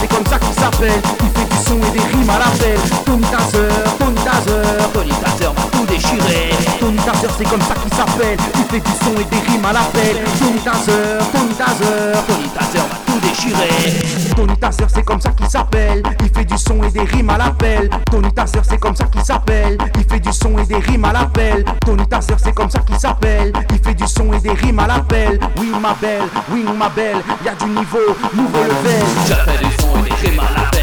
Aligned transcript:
c'est 0.00 0.08
comme 0.08 0.26
ça 0.26 0.38
qu'il 0.38 0.54
s'appelle. 0.54 1.00
Il 1.20 1.30
fait 1.30 1.44
du 1.44 1.56
son 1.64 1.76
et 1.76 1.90
des 1.90 2.04
rimes 2.06 2.30
à. 2.30 2.38
Tony 3.04 3.24
Tony 3.98 4.20
Tony 4.92 5.12
Taser 5.12 5.46
va 5.46 5.62
tout. 5.72 5.86
Tony 6.80 6.98
Taser, 6.98 7.28
c'est 7.38 7.48
comme 7.48 7.62
ça 7.62 7.74
qu'il 7.74 7.92
s'appelle. 7.94 8.38
Il 8.54 8.64
fait 8.64 8.80
du 8.80 8.90
son 9.04 9.12
et 9.20 9.24
des 9.24 9.40
rimes 9.50 9.64
à. 9.64 9.72
Tony 10.38 10.60
Taser, 10.60 11.18
Tony 11.32 11.54
Taser, 11.54 12.12
Tony 12.26 12.48
déchirer. 13.38 14.34
Tony 14.36 14.56
Taser, 14.56 14.84
c'est 14.88 15.04
comme 15.04 15.20
ça 15.20 15.30
qu'il 15.30 15.48
s'appelle. 15.48 16.02
Il 16.20 16.28
fait 16.28 16.44
du 16.44 16.58
son 16.58 16.82
et 16.82 16.90
des 16.90 17.00
rimes 17.00 17.30
à 17.30 17.38
l'appel. 17.38 17.88
Tony 18.10 18.32
Taser, 18.32 18.60
c'est 18.62 18.78
comme 18.78 18.96
ça 18.96 19.04
qu'il 19.04 19.22
s'appelle. 19.22 19.78
Il 19.96 20.04
fait 20.04 20.20
du 20.20 20.32
son 20.32 20.58
et 20.58 20.64
des 20.64 20.78
rimes 20.78 21.04
à 21.04 21.12
l'appel. 21.12 21.64
Tony 21.84 22.06
Taser, 22.06 22.34
c'est 22.38 22.54
comme 22.54 22.70
ça 22.70 22.80
qu'il 22.80 22.98
s'appelle. 22.98 23.52
Il 23.70 23.78
fait 23.78 23.94
du 23.94 24.06
son 24.06 24.32
et 24.32 24.40
des 24.40 24.52
rimes 24.52 24.78
à 24.78 24.86
l'appel. 24.86 25.38
Oui, 25.58 25.72
ma 25.80 25.94
belle, 25.94 26.22
oui, 26.52 26.64
ma 26.76 26.88
belle. 26.88 27.18
Y 27.44 27.48
a 27.48 27.54
du 27.54 27.66
niveau, 27.66 27.98
nouveau 28.34 28.58
level. 28.58 29.02
J'appelle 29.26 29.58
du 29.58 29.82
son 29.82 30.04
et 30.04 30.08
des 30.08 30.30
rimes. 30.30 30.77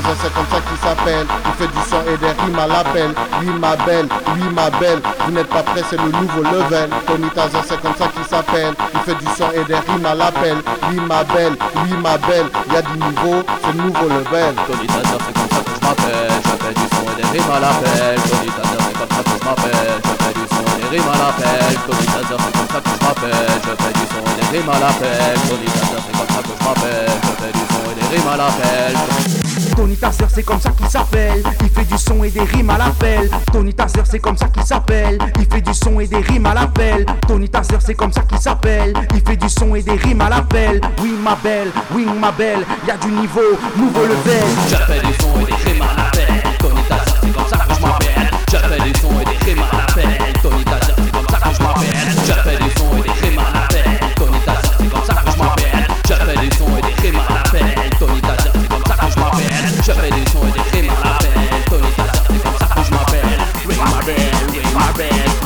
Taser, 0.00 0.16
c'est 0.22 0.32
comme 0.32 0.46
ça 0.50 0.60
qu'il 0.60 0.78
s'appelle. 0.78 1.26
Il 1.44 1.52
fait 1.58 1.68
du 1.68 1.82
son 1.88 2.00
et 2.08 2.16
des 2.16 2.32
rimes 2.42 2.58
à 2.58 2.66
l'appel. 2.66 3.12
Oui, 3.40 3.48
ma 3.60 3.76
belle, 3.76 4.08
oui, 4.34 4.42
ma 4.54 4.70
belle. 4.78 5.00
Vous 5.24 5.32
n'êtes 5.32 5.48
pas 5.48 5.62
prêts, 5.62 5.82
c'est 5.88 5.96
le 6.00 6.10
nouveau 6.10 6.42
level. 6.42 6.88
Tony 7.06 7.28
Taser, 7.30 7.58
c'est 7.68 7.80
comme 7.80 7.94
ça 7.96 8.08
qu'il 8.08 8.24
s'appelle. 8.24 8.74
Il 8.94 9.00
fait 9.00 9.18
du 9.18 9.26
son 9.36 9.50
et 9.52 9.64
des 9.64 9.76
rimes 9.76 10.06
à 10.06 10.14
l'appel. 10.14 10.56
Oui, 10.88 11.00
ma 11.06 11.24
belle, 11.24 11.56
oui, 11.84 11.92
ma 12.02 12.16
belle. 12.18 12.48
Y 12.72 12.76
a 12.76 12.82
du 12.82 12.96
niveau, 12.96 13.44
c'est 13.44 13.72
le 13.76 13.82
nouveau 13.82 14.08
level. 14.08 14.54
Tony 14.66 14.86
Taser, 14.86 15.20
c'est 15.20 15.34
comme 15.36 15.50
ça 15.50 15.60
que 15.60 15.72
je 15.74 15.80
m'appelle. 15.84 16.32
Je 16.44 16.54
fais 16.64 16.74
du 16.74 16.86
son 16.88 17.04
et 17.10 17.16
des 17.20 17.28
rimes 17.28 17.50
à 17.50 17.60
l'appel. 17.60 18.16
Tony 18.24 18.50
Taser, 18.56 18.80
c'est 18.80 18.96
comme 18.96 19.12
ça 19.12 19.20
que 19.20 19.34
je 19.36 19.44
m'appelle. 19.44 20.00
Je 20.00 20.14
fais 20.24 20.32
du 20.32 20.44
son 20.48 20.64
et 20.64 20.80
des 20.80 20.88
rimes 20.96 21.12
à 21.12 21.16
l'appel. 21.20 21.72
Tony 21.84 22.06
Taser, 22.08 22.38
c'est 22.40 22.54
comme 22.56 22.70
ça 22.72 22.80
que 22.80 22.88
je 22.88 23.04
m'appelle. 23.04 23.58
Je 23.68 23.72
fais 23.76 23.92
du 23.92 24.04
son 24.08 24.22
et 24.24 24.34
des 24.40 24.48
rimes 24.48 24.70
à 24.70 24.78
l'appel. 24.80 25.36
Tony 25.44 25.68
Taser, 25.68 26.00
c'est 26.00 26.14
comme 26.16 26.30
ça 26.32 26.40
que 26.40 26.52
je 26.56 26.64
m'appelle. 26.64 27.12
Je 27.20 27.32
fais 27.36 27.52
du 27.52 27.64
son 27.68 27.82
et 27.84 27.94
des 28.00 28.08
rimes 28.16 28.30
à 28.32 28.36
l'appel. 28.40 29.49
Tony 29.76 29.96
Taser, 29.96 30.26
c'est 30.28 30.42
comme 30.42 30.60
ça 30.60 30.70
qu'il 30.70 30.86
s'appelle. 30.86 31.42
Il 31.62 31.68
fait 31.68 31.84
du 31.84 31.98
son 31.98 32.22
et 32.24 32.30
des 32.30 32.40
rimes 32.40 32.70
à 32.70 32.78
l'appel. 32.78 33.30
Tony 33.52 33.74
Taser, 33.74 34.02
c'est 34.04 34.18
comme 34.18 34.36
ça 34.36 34.48
qu'il 34.48 34.62
s'appelle. 34.62 35.18
Il 35.38 35.46
fait 35.46 35.60
du 35.60 35.74
son 35.74 36.00
et 36.00 36.06
des 36.06 36.18
rimes 36.18 36.46
à 36.46 36.54
l'appel. 36.54 37.06
Tony 37.26 37.48
Taser, 37.48 37.76
c'est 37.80 37.94
comme 37.94 38.12
ça 38.12 38.22
qu'il 38.22 38.38
s'appelle. 38.38 38.92
Il 39.14 39.20
fait 39.20 39.36
du 39.36 39.48
son 39.48 39.74
et 39.74 39.82
des 39.82 39.96
rimes 39.96 40.20
à 40.20 40.28
l'appel. 40.28 40.80
Oui, 41.02 41.14
ma 41.22 41.36
belle, 41.36 41.70
oui, 41.94 42.06
ma 42.20 42.32
belle. 42.32 42.64
Y 42.86 42.90
a 42.90 42.96
du 42.96 43.08
niveau, 43.08 43.40
nouveau 43.76 44.02
level. 44.02 45.59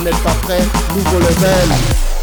N'êtes 0.05 0.23
pas 0.23 0.35
prêts, 0.43 0.63
nouveau 0.95 1.19
level. 1.19 2.14